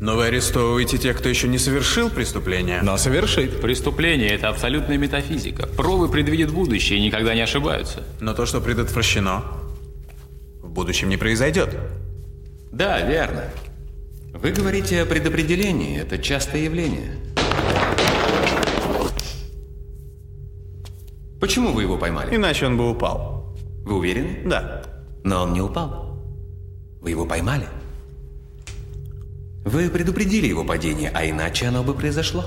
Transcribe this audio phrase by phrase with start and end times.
[0.00, 2.80] Но вы арестовываете тех, кто еще не совершил преступление.
[2.82, 3.60] Но совершит.
[3.60, 5.66] Преступление– это абсолютная метафизика.
[5.66, 8.04] Пробы предвидят будущее и никогда не ошибаются.
[8.20, 9.42] Но то, что предотвращено,
[10.62, 11.76] в будущем не произойдет.
[12.70, 13.44] Да, верно.
[14.34, 16.00] Вы говорите о предопределении.
[16.00, 17.16] Это частое явление.
[21.40, 22.36] Почему вы его поймали?
[22.36, 23.56] Иначе он бы упал.
[23.84, 24.42] Вы уверены?
[24.44, 24.82] Да.
[25.24, 26.20] Но он не упал.
[27.00, 27.66] Вы его поймали.
[29.70, 32.42] Вы предупредили его падение, а иначе оно бы произошло.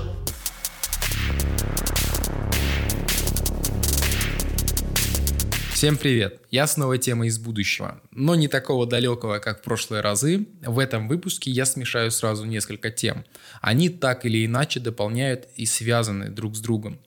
[5.72, 6.40] Всем привет!
[6.50, 10.48] Я снова тема из будущего, но не такого далекого, как в прошлые разы.
[10.62, 13.24] В этом выпуске я смешаю сразу несколько тем.
[13.60, 16.98] Они так или иначе дополняют и связаны друг с другом.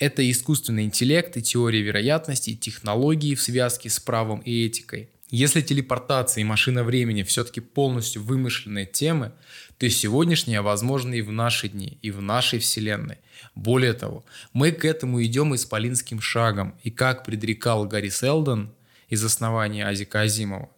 [0.00, 5.08] Это искусственный интеллект и теория вероятности, технологии в связке с правом и этикой.
[5.32, 9.32] Если телепортация и машина времени все-таки полностью вымышленные темы,
[9.78, 13.16] то сегодняшнее возможно и в наши дни, и в нашей вселенной.
[13.54, 18.74] Более того, мы к этому идем исполинским шагом, и как предрекал Гарри Селдон
[19.08, 20.68] из основания Азика Азимова,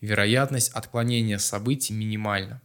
[0.00, 2.60] вероятность отклонения событий минимальна.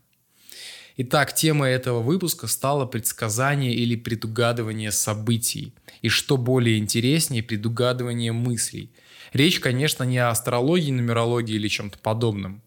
[0.98, 5.74] Итак, тема этого выпуска стала предсказание или предугадывание событий.
[6.02, 8.92] И что более интереснее, предугадывание мыслей–
[9.36, 12.62] Речь, конечно, не о астрологии, нумерологии или чем-то подобном.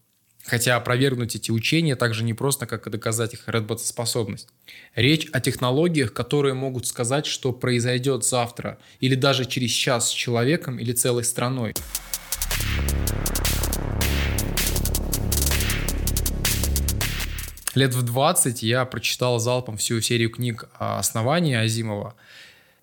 [0.45, 4.47] Хотя опровергнуть эти учения так же непросто, как и доказать их работоспособность.
[4.93, 10.77] Речь о технологиях, которые могут сказать, что произойдет завтра или даже через час с человеком
[10.77, 11.73] или целой страной.
[17.79, 22.13] Лет в 20 я прочитал залпом всю серию книг о основании Азимова.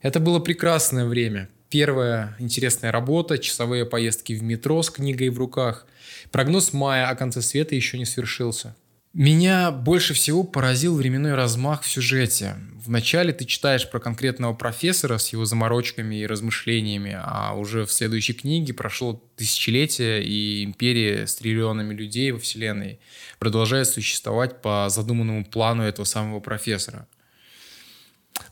[0.01, 1.51] Это было прекрасное время.
[1.69, 5.85] Первая интересная работа, часовые поездки в метро с книгой в руках.
[6.33, 8.75] Прогноз мая о конце света еще не свершился.
[9.19, 12.57] Меня больше всего поразил временной размах в сюжете.
[12.85, 18.35] Вначале ты читаешь про конкретного профессора с его заморочками и размышлениями, а уже в следующей
[18.35, 23.01] книге прошло тысячелетие, и империя с триллионами людей во Вселенной
[23.39, 27.09] продолжает существовать по задуманному плану этого самого профессора.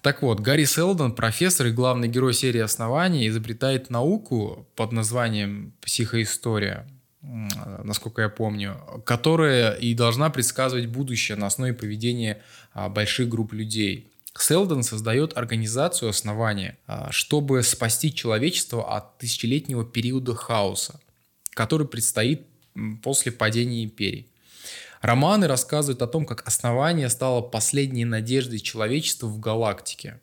[0.01, 6.89] Так вот, Гарри Селдон, профессор и главный герой серии «Основания», изобретает науку под названием «Психоистория»,
[7.83, 12.43] насколько я помню, которая и должна предсказывать будущее на основе поведения
[12.73, 14.11] а, больших групп людей.
[14.37, 21.01] Селдон создает организацию основания, а, чтобы спасти человечество от тысячелетнего периода хаоса,
[21.51, 22.47] который предстоит
[23.03, 24.27] после падения империи.
[25.01, 30.21] Романы рассказывают о том, как основание стало последней надеждой человечества в галактике.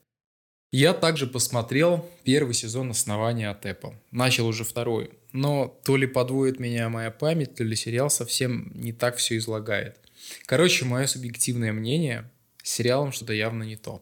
[0.71, 3.93] Я также посмотрел первый сезон «Основания» от Apple.
[4.11, 5.11] Начал уже второй.
[5.33, 9.97] Но то ли подводит меня моя память, то ли сериал совсем не так все излагает.
[10.45, 12.31] Короче, мое субъективное мнение,
[12.63, 14.01] с сериалом что-то явно не то.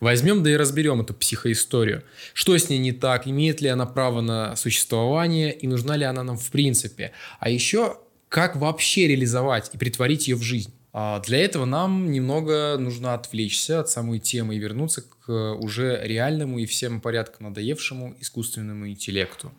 [0.00, 2.02] Возьмем да и разберем эту психоисторию.
[2.34, 6.24] Что с ней не так, имеет ли она право на существование и нужна ли она
[6.24, 7.12] нам в принципе.
[7.38, 7.96] А еще
[8.28, 10.74] как вообще реализовать и притворить ее в жизнь?
[11.00, 16.58] А для этого нам немного нужно отвлечься от самой темы и вернуться к уже реальному
[16.58, 19.52] и всем порядком надоевшему искусственному интеллекту.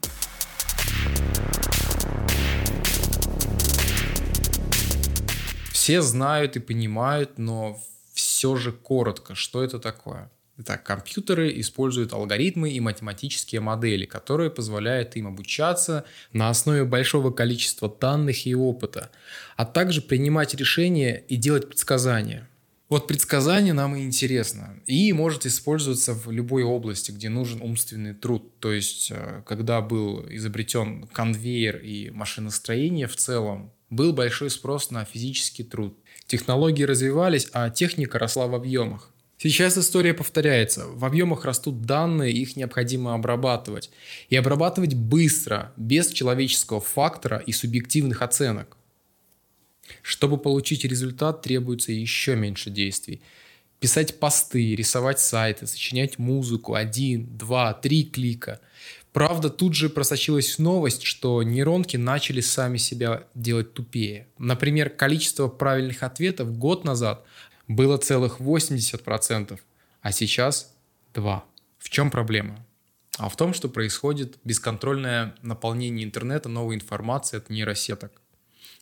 [5.71, 7.79] Все знают и понимают, но
[8.13, 10.29] все же коротко, что это такое.
[10.61, 16.03] Итак, компьютеры используют алгоритмы и математические модели, которые позволяют им обучаться
[16.33, 19.09] на основе большого количества данных и опыта,
[19.55, 22.49] а также принимать решения и делать предсказания.
[22.89, 24.75] Вот предсказание нам и интересно.
[24.85, 28.59] И может использоваться в любой области, где нужен умственный труд.
[28.59, 35.05] То есть, э, когда был изобретен конвейер и машиностроение в целом, был большой спрос на
[35.05, 35.97] физический труд.
[36.27, 39.13] Технологии развивались, а техника росла в объемах.
[39.41, 40.85] Сейчас история повторяется.
[40.87, 43.89] В объемах растут данные, их необходимо обрабатывать.
[44.27, 48.75] И обрабатывать быстро, без человеческого фактора и субъективных оценок.
[50.01, 53.21] Чтобы получить результат, требуется еще меньше действий.
[53.79, 58.59] Писать посты, рисовать сайты, сочинять музыку, один, два, три клика.
[59.13, 64.27] Правда, тут же просочилась новость, что нейронки начали сами себя делать тупее.
[64.37, 67.25] Например, количество правильных ответов год назад
[67.69, 69.57] было целых 80%,
[70.01, 70.73] а сейчас
[71.13, 71.41] 2%.
[71.77, 72.65] В чем проблема?
[73.17, 78.21] А в том, что происходит бесконтрольное наполнение интернета новой информацией от нейросеток,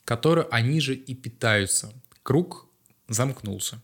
[0.04, 1.94] которые они же и питаются.
[2.24, 2.66] Круг
[3.08, 3.82] замкнулся.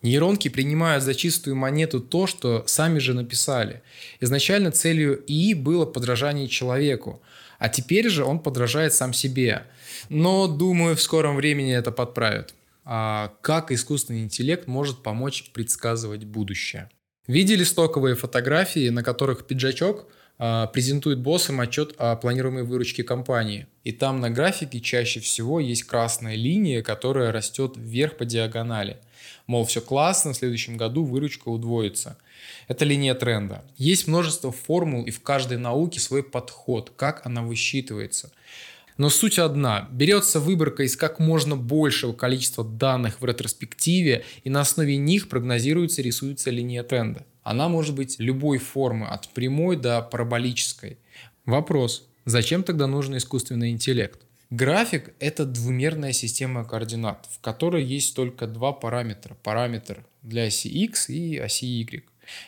[0.00, 3.82] Нейронки принимают за чистую монету то, что сами же написали.
[4.20, 7.20] Изначально целью ИИ было подражание человеку,
[7.58, 9.66] а теперь же он подражает сам себе.
[10.08, 12.54] Но, думаю, в скором времени это подправят.
[12.90, 16.88] А, как искусственный интеллект может помочь предсказывать будущее.
[17.26, 20.06] Видели стоковые фотографии, на которых пиджачок
[20.38, 23.66] а, презентует боссам отчет о планируемой выручке компании.
[23.84, 28.96] И там на графике чаще всего есть красная линия, которая растет вверх по диагонали.
[29.46, 32.16] Мол, все классно, в следующем году выручка удвоится.
[32.68, 33.64] Это линия тренда.
[33.76, 38.30] Есть множество формул, и в каждой науке свой подход, как она высчитывается.
[38.98, 39.88] Но суть одна.
[39.92, 46.02] Берется выборка из как можно большего количества данных в ретроспективе, и на основе них прогнозируется,
[46.02, 47.24] рисуется линия тренда.
[47.44, 50.98] Она может быть любой формы, от прямой до параболической.
[51.46, 52.08] Вопрос.
[52.24, 54.20] Зачем тогда нужен искусственный интеллект?
[54.50, 59.36] График– это двумерная система координат, в которой есть только два параметра.
[59.42, 62.04] Параметр для оси x и оси y.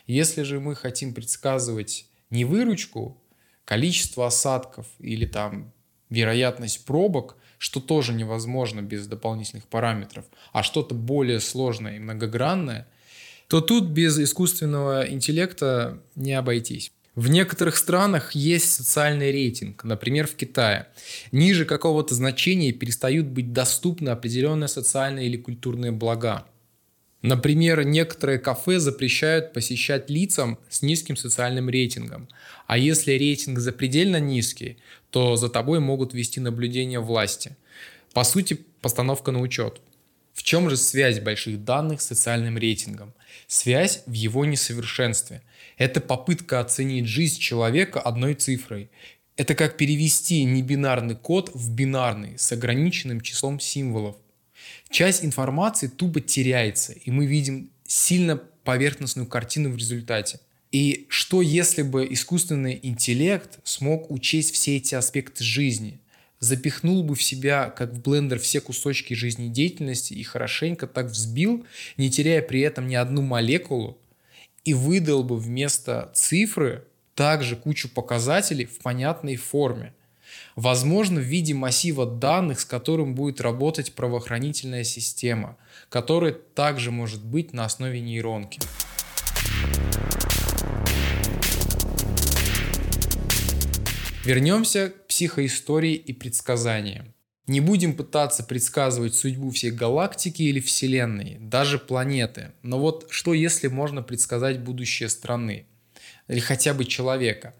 [0.07, 3.23] Если же мы хотим предсказывать не выручку,
[3.65, 5.73] количество осадков или там
[6.11, 12.87] вероятность пробок, что тоже невозможно без дополнительных параметров, а что-то более сложное и многогранное,
[13.49, 16.93] то тут без искусственного интеллекта не обойтись.
[17.17, 20.87] В некоторых странах есть социальный рейтинг, например, в Китае.
[21.33, 26.47] Ниже какого-то значения перестают быть доступны определенные социальные или культурные блага.
[27.23, 32.29] Например, некоторые кафе запрещают посещать лицам с низким социальным рейтингом.
[32.67, 34.79] А если рейтинг запредельно низкий,
[35.11, 37.57] то за тобой могут вести наблюдение власти.
[38.15, 39.81] По сути, постановка на учет.
[40.33, 43.13] В чем же связь больших данных с социальным рейтингом?
[43.47, 45.43] Связь в его несовершенстве.
[45.77, 48.91] Это попытка оценить жизнь человека одной цифрой.
[49.37, 54.17] Это как перевести небинарный код в бинарный с ограниченным числом символов–
[54.91, 60.41] часть информации тупо теряется, и мы видим сильно поверхностную картину в результате.
[60.73, 66.01] И что если бы искусственный интеллект смог учесть все эти аспекты жизни,
[66.39, 71.67] запихнул бы в себя, как в блендер, все кусочки жизнедеятельности и хорошенько так взбил,
[71.97, 73.99] не теряя при этом ни одну молекулу,
[74.65, 76.85] и выдал бы вместо цифры
[77.15, 79.95] также кучу показателей в понятной форме–
[80.57, 85.57] Возможно, в виде массива данных, с которым будет работать правоохранительная система,
[85.89, 88.61] которая также может быть на основе нейронки.
[94.25, 97.15] Вернемся к психоистории и предсказаниям.
[97.47, 102.53] Не будем пытаться предсказывать судьбу всей галактики или Вселенной, даже планеты.
[102.63, 105.67] Но вот что если можно предсказать будущее страны?
[106.29, 107.55] Или хотя бы человека?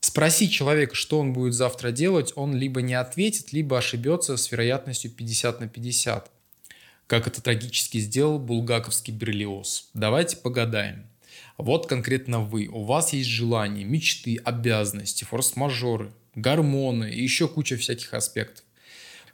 [0.00, 5.10] Спроси человека, что он будет завтра делать, он либо не ответит, либо ошибется с вероятностью
[5.10, 6.30] 50 на 50.
[7.06, 9.90] Как это трагически сделал булгаковский Берлиоз.
[9.94, 11.06] Давайте погадаем.
[11.58, 12.66] Вот конкретно вы.
[12.66, 18.64] У вас есть желания, мечты, обязанности, форс-мажоры, гормоны и еще куча всяких аспектов.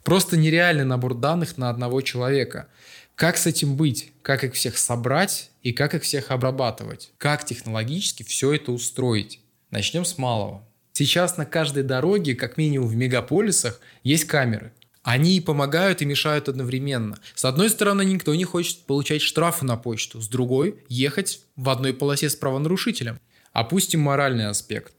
[0.03, 2.67] Просто нереальный набор данных на одного человека.
[3.15, 4.11] Как с этим быть?
[4.21, 7.11] Как их всех собрать и как их всех обрабатывать?
[7.17, 9.39] Как технологически все это устроить?
[9.73, 10.63] Начнем с малого.
[10.91, 14.71] Сейчас на каждой дороге, как минимум в мегаполисах, есть камеры.
[15.01, 17.17] Они помогают и мешают одновременно.
[17.33, 21.95] С одной стороны, никто не хочет получать штрафы на почту, с другой– ехать в одной
[21.95, 23.19] полосе с правонарушителем.
[23.51, 24.93] Опустим моральный аспект.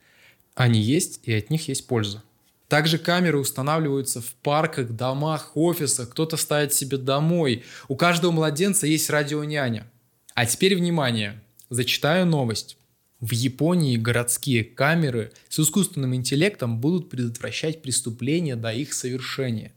[0.55, 2.21] Они есть, и от них есть польза.
[2.67, 7.63] Также камеры устанавливаются в парках, домах, офисах, кто-то ставит себе домой.
[7.87, 9.87] У каждого младенца есть радионяня.
[10.33, 12.77] А теперь внимание, зачитаю новость.
[13.25, 19.71] В Японии городские камеры с искусственным интеллектом будут предотвращать преступления до их совершения.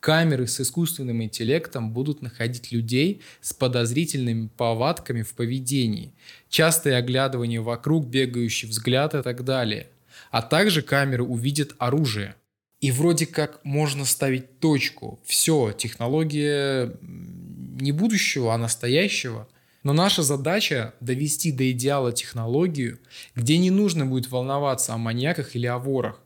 [0.00, 6.12] Камеры с искусственным интеллектом будут находить людей с подозрительными повадками в поведении,
[6.50, 9.88] частое оглядывание вокруг, бегающий взгляд и так далее.
[10.30, 12.34] А также камеры увидят оружие.
[12.82, 15.18] И вроде как можно ставить точку.
[15.24, 19.48] Все, технология не будущего, а настоящего–
[19.82, 22.98] но наша задача довести до идеала технологию,
[23.34, 26.20] где не нужно будет волноваться о маньяках или о ворах.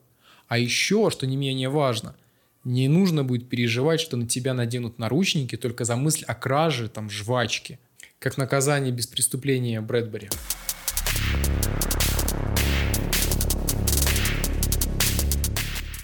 [0.47, 2.15] А еще, что не менее важно,
[2.63, 7.09] не нужно будет переживать, что на тебя наденут наручники только за мысль о краже там
[7.09, 7.79] жвачки,
[8.19, 10.29] как наказание без преступления Брэдбери.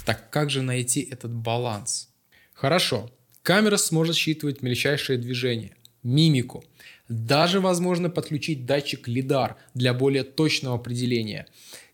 [0.05, 2.09] Так как же найти этот баланс?
[2.53, 3.11] Хорошо,
[3.43, 6.63] камера сможет считывать мельчайшие движения, мимику,
[7.07, 11.47] даже возможно подключить датчик LiDAR для более точного определения.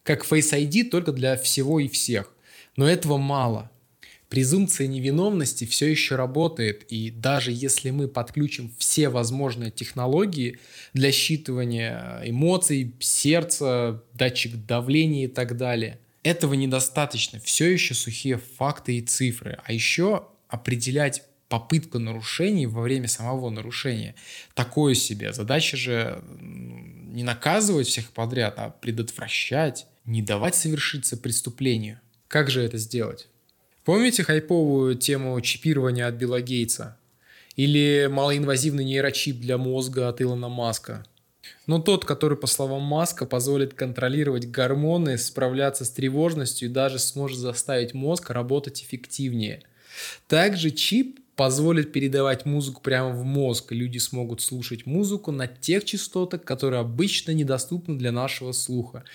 [0.03, 2.31] Как Face ID, только для всего и всех.
[2.75, 3.71] Но этого мало.
[4.29, 10.59] Презумпция невиновности все еще работает, и даже если мы подключим все возможные технологии
[10.93, 17.39] для считывания эмоций, сердца, датчик давления и так далее, этого недостаточно.
[17.39, 19.59] Все еще сухие факты и цифры.
[19.63, 24.15] А еще определять попытка нарушений во время самого нарушения.
[24.53, 25.33] Такое себе.
[25.33, 31.99] Задача же не наказывать всех подряд, а предотвращать, не давать совершиться преступлению.
[32.27, 33.27] Как же это сделать?
[33.83, 36.97] Помните хайповую тему чипирования от Билла Гейтса?
[37.55, 41.05] Или малоинвазивный нейрочип для мозга от Илона Маска?
[41.65, 47.39] Но тот, который, по словам Маска, позволит контролировать гормоны, справляться с тревожностью и даже сможет
[47.39, 49.63] заставить мозг работать эффективнее.
[50.27, 56.43] Также чип позволит передавать музыку прямо в мозг, люди смогут слушать музыку на тех частотах,
[56.43, 59.05] которые обычно недоступны для нашего слуха.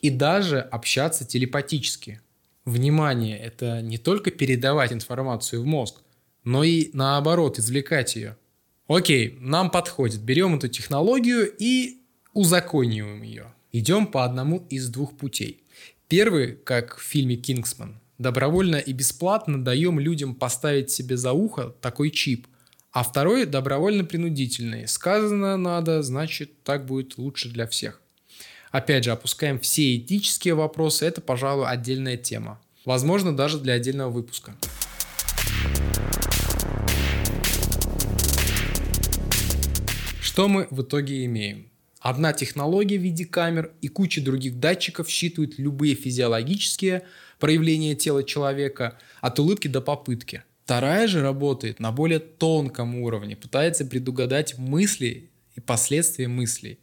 [0.00, 2.20] И даже общаться телепатически.
[2.64, 6.00] Внимание, это не только передавать информацию в мозг,
[6.44, 8.36] но и наоборот извлекать ее.
[8.86, 10.20] Окей, нам подходит.
[10.20, 11.98] Берем эту технологию и
[12.32, 13.52] узакониваем ее.
[13.72, 15.64] Идем по одному из двух путей.
[16.08, 22.10] Первый, как в фильме «Кингсман», добровольно и бесплатно даем людям поставить себе за ухо такой
[22.10, 22.46] чип.
[22.92, 24.86] А второй добровольно-принудительный.
[24.88, 28.02] Сказано надо, значит так будет лучше для всех.
[28.70, 32.60] Опять же, опускаем все этические вопросы, это, пожалуй, отдельная тема.
[32.84, 34.54] Возможно, даже для отдельного выпуска.
[40.20, 41.70] Что мы в итоге имеем?
[42.00, 47.02] Одна технология в виде камер и куча других датчиков считывают любые физиологические
[47.40, 50.44] проявления тела человека от улыбки до попытки.
[50.64, 56.78] Вторая же работает на более тонком уровне, пытается предугадать мысли и последствия мыслей.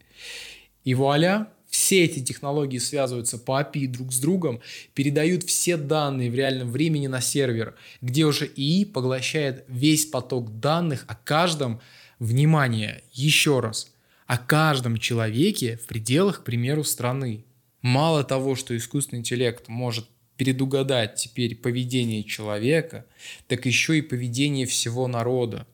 [0.84, 4.60] И вуаля, все эти технологии связываются по API друг с другом,
[4.92, 11.04] передают все данные в реальном времени на сервер, где уже ИИ поглощает весь поток данных
[11.08, 11.80] о каждом
[12.18, 13.92] Внимание, еще раз,
[14.26, 17.44] о каждом человеке в пределах, к примеру, страны.
[17.80, 23.04] Мало того, что искусственный интеллект может предугадать теперь поведение человека,
[23.48, 25.66] так еще и поведение всего народа.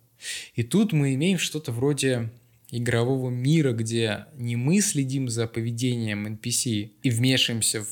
[0.55, 2.31] И тут мы имеем что-то вроде
[2.71, 7.85] игрового мира, где не мы следим за поведением NPC и вмешиваемся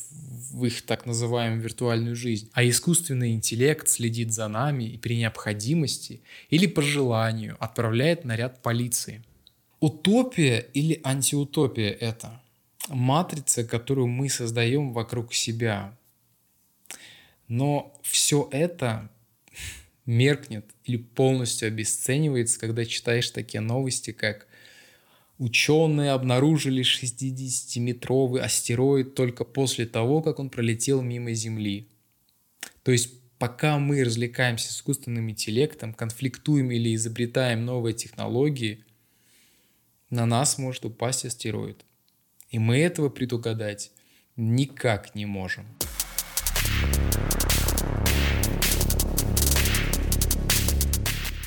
[0.53, 6.23] в их так называемую виртуальную жизнь, а искусственный интеллект следит за нами и при необходимости
[6.51, 9.23] или по желанию отправляет наряд полиции.
[9.81, 12.41] Утопия или антиутопия это?
[12.89, 15.97] Матрица, которую мы создаем вокруг себя.
[17.53, 19.11] Но все это
[20.07, 24.47] меркнет или полностью обесценивается, когда читаешь такие новости, как
[25.37, 31.89] Ученые обнаружили 60-метровый астероид только после того, как он пролетел мимо Земли.
[32.85, 38.85] То есть пока мы развлекаемся с искусственным интеллектом, конфликтуем или изобретаем новые технологии,
[40.11, 41.85] на нас может упасть астероид.
[42.51, 43.91] И мы этого предугадать
[44.37, 45.67] никак не можем.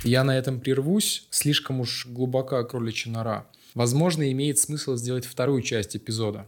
[0.06, 3.48] Я на этом прервусь, слишком уж глубока кроличья нора.
[3.74, 6.48] Возможно, имеет смысл сделать вторую часть эпизода.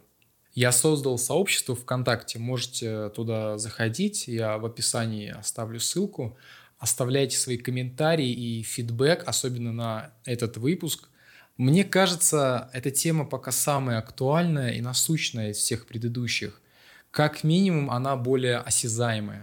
[0.53, 6.37] Я создал сообщество ВКонтакте, можете туда заходить, я в описании оставлю ссылку.
[6.77, 11.09] Оставляйте свои комментарии и фидбэк, особенно на этот выпуск.
[11.57, 16.61] Мне кажется, эта тема пока самая актуальная и насущная из всех предыдущих.
[17.09, 19.41] Как минимум, она более осязаемая.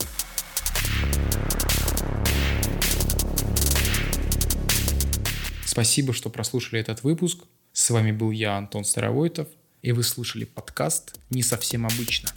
[5.75, 7.41] Спасибо, что прослушали этот выпуск.
[7.73, 9.49] С вами был я, Антон Старовойтов,
[9.83, 12.31] и вы слушали подкаст «Не совсем обычно».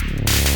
[0.00, 0.47] thank